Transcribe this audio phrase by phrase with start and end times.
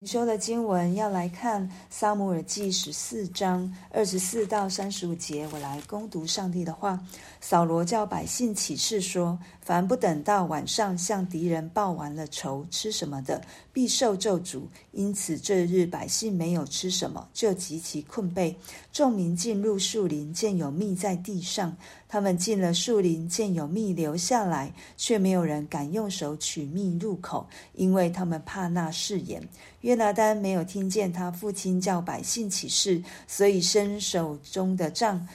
[0.00, 7.00] 你说的经文要来看《撒母耳记》十四章二十四到三十五节，我来攻读上帝的话。
[7.40, 13.42] 扫罗叫百姓起誓说：凡不等到晚上向敌人报完了仇，吃什么的，
[13.72, 14.62] 必受咒诅。
[14.92, 18.54] 因此这日百姓没有吃什么，就极其困惫。
[18.92, 21.76] 众民进入树林，见有蜜在地上。
[22.08, 29.46] 他们进了树林，见有蜜留下来，却没有人敢用手取蜜入口，因为他们怕那誓言。
[29.82, 35.28] 约拿丹没有听见他父亲叫百姓起誓，所以伸手中的杖。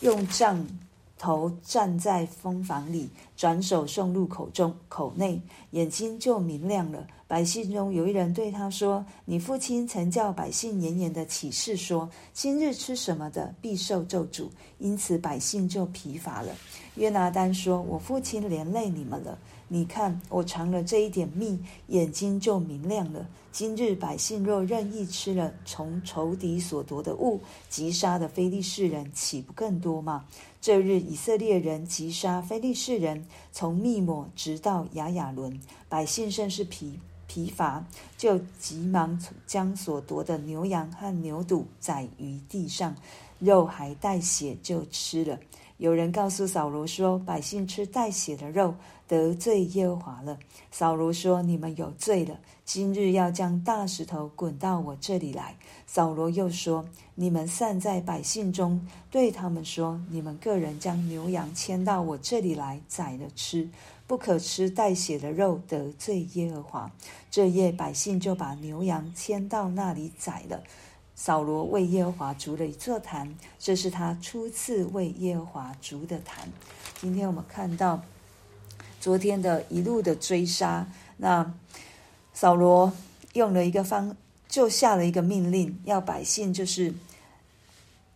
[0.00, 0.66] 用杖
[1.24, 7.06] 头站在蜂房里，转手送入口中口内，眼睛就明亮了。
[7.26, 16.52] 百姓中有一人对他说：“你父亲曾叫百姓严严的起誓说，今日吃什么的必受咒诅，因此百姓就疲乏了。”
[16.96, 19.38] 约拿丹说：“我父亲连累你们了。
[19.74, 23.26] 你看我尝了这一点蜜，眼睛就明亮了。
[23.50, 30.26] 今日百姓若任意吃了从仇敌所夺的物，击杀的非利士人岂不更多吗？
[30.60, 37.84] 这日以色列人击杀非利士人，从密抹直到亚雅伦，百姓甚是疲。”疲乏，
[38.16, 42.94] 就急忙将所夺的牛羊和牛犊宰于地上，
[43.40, 45.40] 肉还带血，就吃了。
[45.76, 48.74] 有人告诉扫罗说：“百姓吃带血的肉，
[49.08, 50.38] 得罪耶和华了。”
[50.70, 52.38] 扫罗说：“你们有罪了。
[52.64, 56.84] 今日要将大石头滚到我这里来。”扫罗又说
[57.16, 63.68] ：“你们散在百姓中，对他们说：你们个人将牛羊牵到我这里来宰了吃。”
[64.06, 66.92] 不可吃带血的肉，得罪耶和华。
[67.30, 70.62] 这夜百姓就把牛羊牵到那里宰了。
[71.14, 76.48] 扫罗为耶和华筑了一座坛，这是他初次为耶和华筑的坛。
[77.00, 78.02] 今天我们看到
[79.00, 80.86] 昨天的一路的追杀，
[81.18, 81.54] 那
[82.32, 82.92] 扫罗
[83.34, 84.16] 用了一个方，
[84.48, 86.92] 就下了一个命令，要百姓就是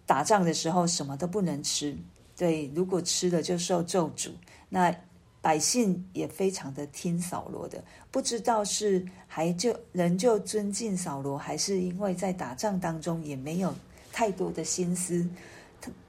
[0.06, 1.96] 打仗的时候什么都不能吃。
[2.36, 4.30] 对，如果吃了就受咒诅。
[4.70, 4.94] 那
[5.40, 13.74] 百姓也非常的听扫罗的，不知道是还就仍旧尊敬扫罗，还是因为在打仗当中也没有
[14.12, 15.28] 太多的心思。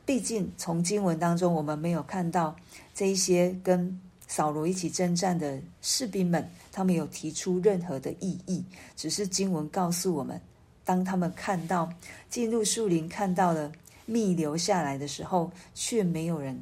[0.06, 2.56] 毕竟从经文当中，我们没有看到
[2.96, 10.42] 这一些跟扫罗一起征战的士兵们，他们有提出任何的异议，只是经文告诉我们，
[10.84, 11.88] 当他们看到
[12.28, 13.72] 进入树林看到了
[14.08, 16.60] 蜜留下来的时候，却没有人。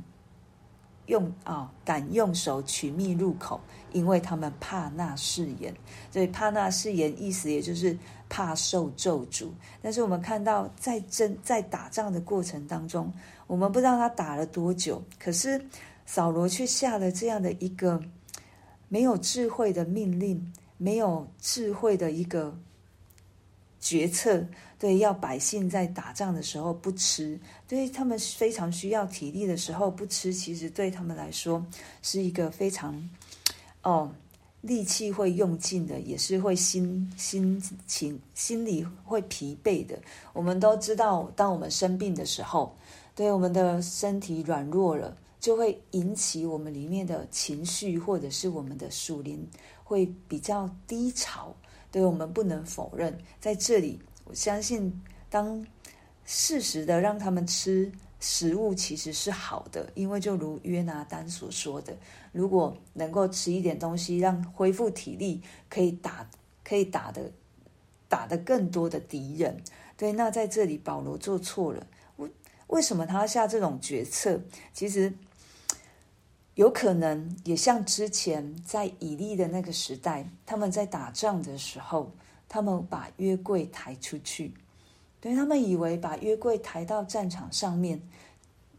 [1.08, 3.60] 用啊、敢用手取蜜入口，
[3.92, 5.76] 因为他们怕那誓言。
[6.12, 7.98] 所以怕那誓言，意思也就是
[8.30, 9.48] 怕受咒诅。
[9.82, 13.12] 但是我们看到，在争在打仗的过程当中，
[13.48, 15.62] 我们不知道他打了多久，可是
[16.06, 18.02] 扫罗却下了这样的一个
[18.88, 22.58] 没有智慧的命令，没有智慧的一个。
[23.80, 24.46] 决策，
[24.80, 31.66] 对，要百姓在打仗的时候不吃，对他们非常需要体力的时候不吃，其实对他们来说
[32.02, 33.10] 是一个非常
[33.84, 34.12] 哦
[34.62, 39.98] 力气会用尽的，也是会心心情心里会疲惫的。
[40.34, 42.76] 我们都知道，当我们生病的时候，
[43.16, 49.48] 对我们的身体软弱了，就会引起我们里面的情绪，或者是我们的属灵
[49.84, 51.56] 会比较低潮。
[51.92, 55.66] 对我们不能否认，在这里，我相信，当
[56.26, 61.96] 适时的让他们吃食物，其实是好的，因为就如约拿单所说的，
[62.32, 66.30] 如果能够吃一点东西，让恢复体力，可以打，
[66.64, 67.32] 可以打的，
[68.08, 69.64] 打得更多的敌人。
[69.96, 71.88] 对，那在这里，保罗做错了，
[72.18, 72.30] 为
[72.68, 74.42] 为什么他要下这种决策？
[74.74, 75.14] 其实。
[76.58, 82.12] 有可能也像之前在以利的那个时代，他们在打仗的时候，
[82.50, 84.52] 他们把约柜抬出去，
[85.22, 88.02] 对，他们以为把约柜抬到战场上面，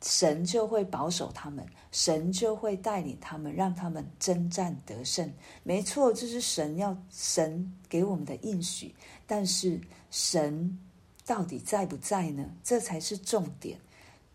[0.02, 5.32] 神就会保守他们，神就会带领他们，让他们征战得胜。
[5.62, 8.92] 没错，这是神要神给我们的应许，
[9.24, 9.80] 但是
[10.10, 10.76] 神
[11.24, 12.44] 到底在不在呢？
[12.64, 13.78] 这才是重点。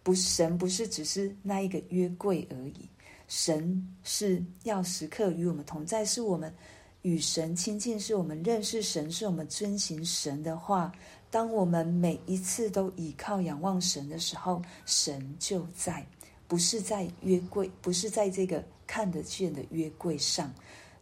[0.01, 2.87] 不神，不是只是那一个约柜而已。
[3.27, 6.53] 神是要时刻与我们同在，是我们
[7.01, 10.91] 与神亲近，是我们认识神，是我们遵行神的话。
[11.31, 16.05] 当我们每一次都倚靠仰望神的时候，神就在，
[16.47, 20.53] 不是在约柜，不是在这个看得见的约柜上。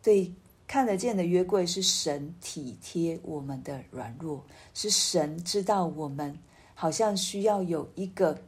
[0.02, 0.34] 对，
[0.66, 6.38] 看得见的约柜是神体贴我们的软弱，是神知道我们
[6.74, 8.40] 好像需要有一个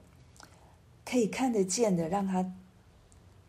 [1.03, 2.49] 可以看得见的，让他。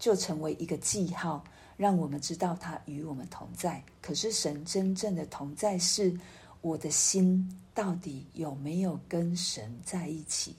[0.04, 1.42] 就成为一个记号，
[1.78, 3.82] 让我们知道他与我们同在。
[4.02, 6.14] 可是神真正的同在是，
[6.60, 10.54] 我的心到底有没有跟神在一起？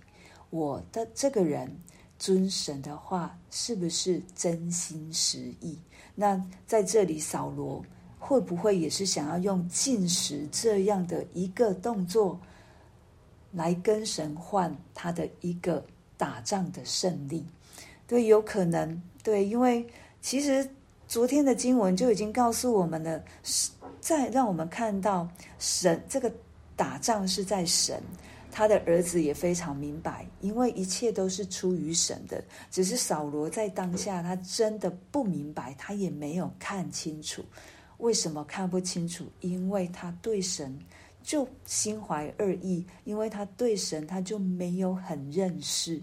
[0.50, 1.72] 我的这个人
[2.18, 5.78] 尊神的话，是不是真心实意？
[6.16, 7.86] 那在这里，扫罗
[8.18, 12.40] 会不会也是想要用进食这样的一个动作，
[13.52, 15.86] 来跟神换他的一个
[16.18, 17.46] 打仗的胜利？
[18.08, 19.00] 对，有可能。
[19.26, 19.84] 对，因为
[20.22, 20.70] 其实
[21.08, 23.24] 昨天的经文就已经告诉我们了，
[24.00, 25.28] 在让我们看到
[25.58, 26.32] 神这个
[26.76, 28.00] 打仗是在神。
[28.52, 32.42] 他的儿子也非常明白，因为一切都是出于神的。
[32.72, 37.44] 只是扫罗在当下，他真的不明白，他也没有看清楚。
[37.98, 39.26] 为什么看不清楚？
[39.42, 40.78] 因为他对神
[41.22, 46.02] 就心怀恶意，因为他对神他就没有很认识，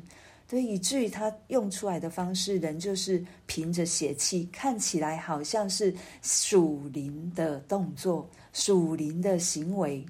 [0.52, 10.04] 对，以以至于他用出来的方式，人就是凭着血气，看起来好像是属灵的动作、属灵的行为。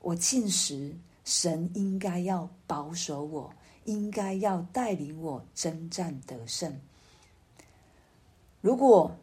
[0.00, 0.96] 我进食。
[1.24, 3.54] 神应该要保守我，
[3.84, 6.80] 应该要带领我征战得胜。
[8.60, 9.16] 如果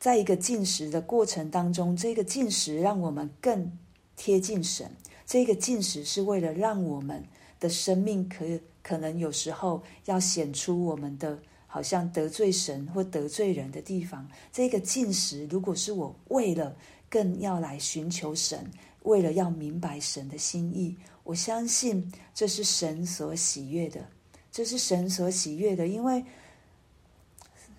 [0.00, 3.70] 在一个进食的过程当中，这个进食让我们更
[4.16, 4.90] 贴近神，
[5.24, 7.22] 这个进食是为了让我们
[7.60, 11.36] 的生命可以可能有时候要显出我们的
[11.66, 14.28] 好像得罪神或得罪人的地方。
[14.52, 16.76] 这个进食如果是我为了
[17.08, 18.70] 更要来寻求神，
[19.02, 20.96] 为了要明白神的心意。
[21.24, 24.06] 我相信这是神所喜悦的，
[24.52, 26.22] 这是神所喜悦的，因为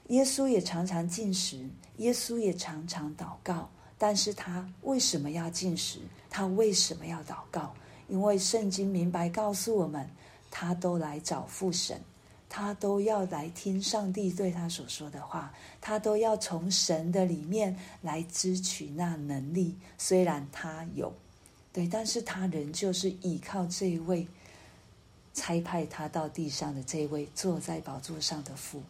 [0.07, 3.69] 耶稣也常常进食，耶稣也常常祷告。
[3.97, 5.99] 但是他为什么要进食？
[6.29, 7.73] 他为什么要祷告？
[8.07, 10.09] 因为圣经明白告诉我们，
[10.57, 11.99] 他都来找父神，
[12.47, 19.75] 他都要来听上帝对他所说的话，他都要从神的里面来支取那能力。
[19.97, 21.11] 虽然他有。
[21.73, 24.25] 对，但是他仍旧是依靠这一位
[25.33, 28.81] 差派他到地上的这位坐在宝座上的父。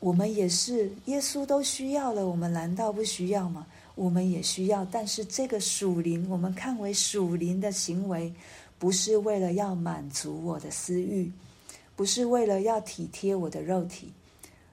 [0.00, 3.64] 我们也是，耶稣都需要了，我们难道不需要吗？
[3.94, 8.34] 我们也需要，但是这个属灵，我们看为属灵的行为，
[8.78, 11.32] 不是为了要满足我的私欲，
[11.96, 14.12] 不是为了要体贴我的肉体，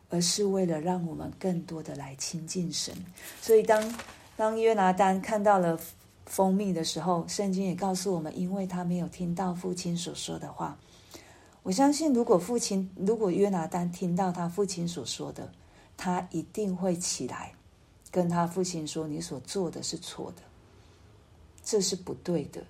[0.09, 2.94] 而是为了让我们更多的来亲近神。
[3.42, 3.95] 所以当
[4.36, 5.80] 当约拿丹看到了。
[6.27, 10.77] 蜂蜜的时候，圣经也告诉我们，因为他没有听到父亲所说的话。
[11.62, 15.51] 我相信，如果父亲，如果约拿丹听到他父亲所说的，
[15.97, 17.54] 他一定会起来
[18.09, 20.42] 跟他父亲说：“你所做的是错的，
[21.65, 22.63] 这是不对的。”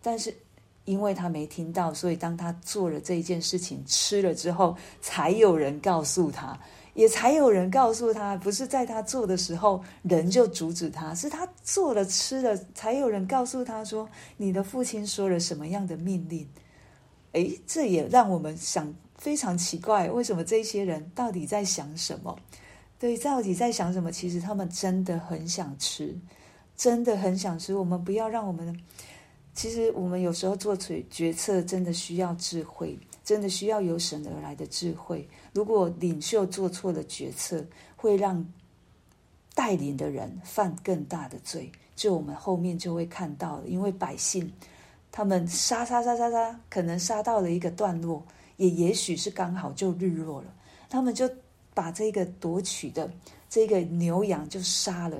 [0.00, 0.34] 但是
[0.84, 6.58] 因为他没听到，所以当他做了这一件事情，吃了之后，才有人告诉他。
[6.94, 14.06] 也才有人告诉他，不是在他做的时候，人就阻止他，是他做了吃了，才有人告诉他说
[14.36, 16.46] ：“你的父亲说了什么样的命令？”
[17.32, 22.38] 诶，这也让我们想非常奇怪，为什么这些人到底在想什么？
[22.98, 24.12] 对，到底在想什么？
[24.12, 26.14] 其实他们真的很想吃，
[26.76, 27.74] 真的很想吃。
[27.74, 28.78] 我们不要让我们，
[29.54, 32.98] 其实我们有时候做决决策，真的需要智慧。
[33.24, 35.26] 真的需要由神而来的智慧。
[35.52, 37.64] 如果领袖做错了决策，
[37.94, 38.44] 会让
[39.54, 41.70] 带领的人犯更大的罪。
[41.94, 44.52] 就我们后面就会看到，因为百姓
[45.12, 50.52] 他们杀杀杀杀杀，可能杀到了一个段落，也也许是刚好就日落了，
[50.90, 51.30] 他们就
[51.72, 53.08] 把这个夺取的
[53.48, 55.16] 这个牛羊就杀了，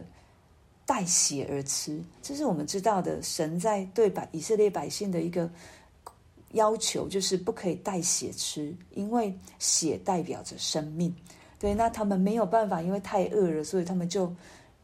[0.87, 2.03] 带血而吃。
[2.23, 5.51] 这是我们知道的，神在对百以色列百姓的一个。
[6.53, 11.11] 要求就是不可以带血吃，因为血代表着生命。
[11.59, 14.31] 对，那他们没有办法，因为太饿了，所以他们就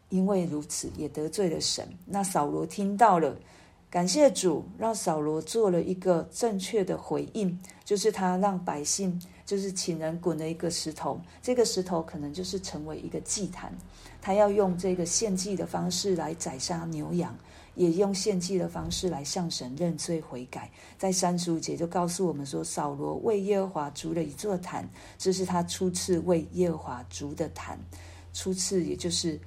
[0.09, 1.87] 因为如此也得罪了神。
[2.07, 3.37] 那扫罗听到了，
[3.91, 13.73] 感谢主，让扫罗做了一个正确的回应，就是他让百姓就是请人滚了一个石头，这个石头可能就是成为一个祭坛，
[14.21, 17.35] 他要用这个献祭的方式来宰杀牛羊。
[17.75, 27.79] 也用献祭的方式来向神认罪悔改，在三十五节就告诉我们说，扫罗为耶和华筑了一座坛，这是他初次为耶和华筑的坛。
[28.35, 29.41] 初次，也就是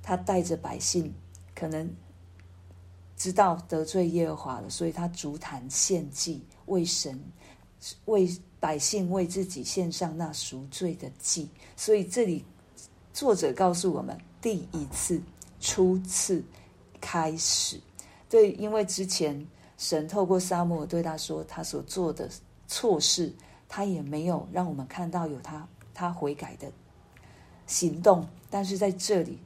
[0.00, 1.12] 他带着百姓，
[1.52, 1.92] 可能
[3.16, 7.20] 知道得罪耶和华了，所以他筑坛献祭，为神、
[8.04, 8.30] 为
[8.64, 11.46] 百姓、为自己献上那赎罪的祭。
[11.76, 12.42] 所以这里
[13.12, 15.20] 作者告诉我们，第一次、
[15.60, 16.42] 初次。
[17.06, 17.78] 开始，
[18.30, 22.30] 对，因为之前神透过撒母耳对他说，他所做的
[22.66, 23.30] 错事，
[23.68, 26.72] 他也没有让我们看到有他他悔改的
[27.66, 28.26] 行动。
[28.48, 29.38] 但是在这里，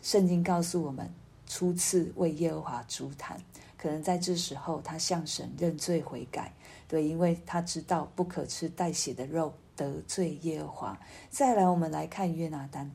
[0.00, 1.12] 圣经告诉我们，
[1.46, 3.38] 初次为耶和华筑坛，
[3.76, 6.50] 可能在这时候他向神认罪悔改，
[6.94, 11.00] 对，因为他知道不可吃带血的肉，得罪耶和华。
[11.28, 12.88] 再来，我们来看约拿单，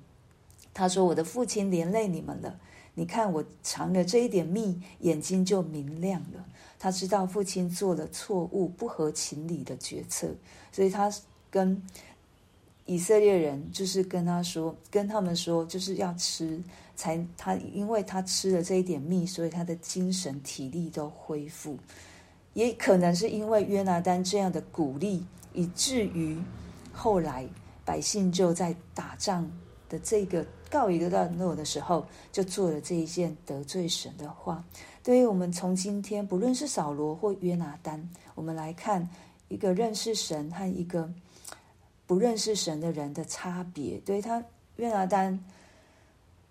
[0.74, 2.58] 他说：“我的父亲连累你们了。”
[2.96, 6.46] 你看，我尝了这一点蜜，眼睛就明亮了。
[6.80, 10.34] 他知道父亲做了错误、不合情理的决策，
[10.72, 11.12] 所以他
[11.52, 11.84] 跟
[12.86, 16.58] 以色列人就是跟他说，跟他们说，就是要吃
[16.96, 21.78] 才他，因为他吃了这一点蜜，所以他的精神体力都恢复。
[22.54, 26.38] 也可能是因为约拿单这样的鼓励，以至于
[26.92, 27.48] 后来
[27.84, 29.50] 百姓就在打仗
[29.88, 30.46] 的这个。
[30.72, 34.64] 告一个段落的时候，就做了这一件得罪神的话。
[35.02, 39.10] 对于我们从今天，不论是扫罗或约拿单，我们来看
[39.48, 41.12] 一个认识神和一个
[42.06, 43.98] 不认识神的人的差别。
[44.06, 44.44] 对他
[44.76, 45.44] 约拿单，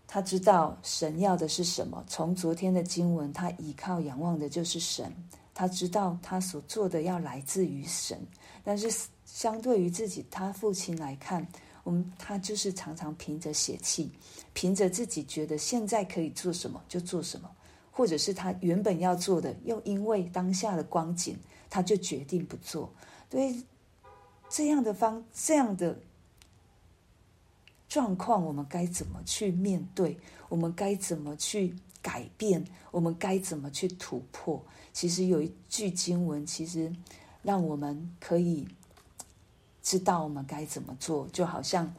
[0.08, 2.02] 他知道神要的是什么。
[2.08, 5.14] 从昨天的经文，他依靠仰望的就是神。
[5.58, 8.16] 他知道他所做的要来自于神。
[8.62, 8.88] 但是
[9.24, 11.44] 相对于自己他父亲来看，
[11.82, 14.12] 我们他就是常常凭着血气，
[14.52, 17.50] 凭着自己觉得现在可以做什么就做什么，
[17.90, 21.36] 或者是他原本要做的，又因为当下的光景，
[21.68, 22.88] 他就决定不做。
[23.28, 23.60] 对
[24.48, 25.98] 这样的方这样的
[27.88, 30.18] 状况，我们该怎么去面对？
[30.48, 32.64] 我们该怎么去改变？
[32.90, 34.62] 我们该怎么去突破？
[34.92, 36.92] 其实有一句经文，其实
[37.42, 38.66] 让我们可以。
[39.80, 41.90] 知道我们该怎么做，就好像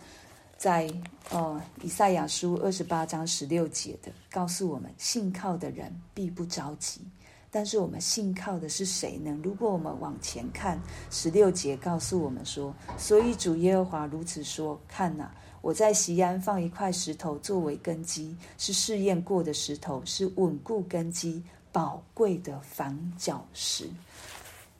[0.55, 0.87] 在
[1.31, 7.01] 呃以赛亚书二十八章十六节的告诉我们：信靠的人必不着急。
[7.49, 9.35] 但是我们信靠的是谁呢？
[9.43, 10.79] 如果我们往前看，
[11.09, 23.89] 十六节告诉我们说：所以主耶和华如此说：看哪，我在西安放一块石头作为根基，是试验过的石头，是稳固根基、宝贵的房角石。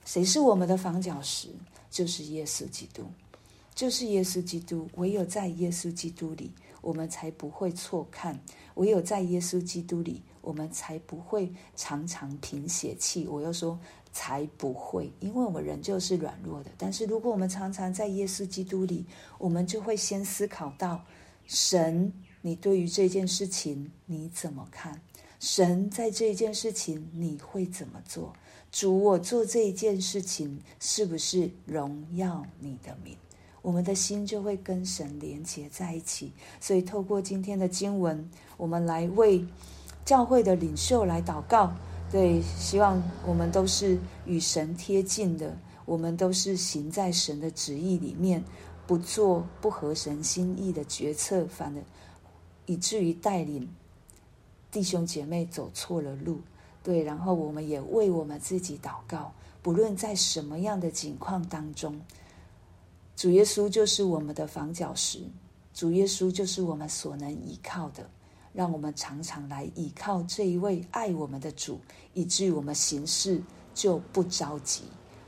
[0.06, 1.50] 谁是我们的房角石？
[1.92, 3.04] 就是耶稣基督，
[3.74, 4.88] 就是耶稣基督。
[4.96, 8.36] 唯有在耶稣基督里，我们才不会错看；
[8.76, 13.28] 唯有在耶稣基督里，我们才不会常常贫血气。
[13.28, 13.78] 我又说
[14.12, 16.72] 才不会，因为我们人就是软弱的。
[16.78, 19.06] 但是如果我们常常在耶稣基督里，
[19.38, 21.04] 我们就会先思考到
[21.48, 22.12] 神，
[22.42, 25.00] 你对于这件事情你怎么看？
[25.40, 28.34] 神在这件事情你会怎么做？
[28.72, 33.16] 主，我做这一件事情是不是荣耀你的名？
[33.62, 36.32] 我们的心就会跟神连接在一起。
[36.60, 39.46] 所以，透过今天的经文，我们来为
[40.06, 41.74] 教会的领袖来祷告。
[42.12, 48.44] 对，希望我们都是与神贴近的，我们都是行在神的旨意里面，
[48.88, 51.84] 不做不合神心意的决策，反而
[52.66, 53.70] 以至于带领
[54.72, 56.42] 弟兄姐妹走错了路。
[56.82, 62.02] 对，然后我们也为我们自己祷告，不论在什么样的境况当中，
[63.16, 65.20] 主耶稣就是我们的房角石，
[65.76, 68.10] 主耶稣就是我们所能依靠的。
[68.54, 71.80] 让我们常常来依靠这一位爱我们的主，
[72.14, 73.42] 以至于我们行事
[73.74, 74.84] 就不着急，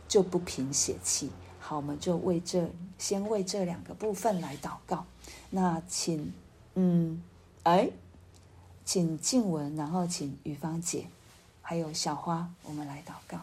[0.08, 1.30] 就不凭血气。
[1.60, 5.06] 好，我们就为这先为这两个部分来祷告。
[5.50, 6.34] 那请，
[6.76, 7.22] 嗯，
[7.64, 7.90] 哎，
[8.84, 11.06] 请静文，然后请雨芳姐。
[11.62, 13.38] 还有小花，我们来祷告。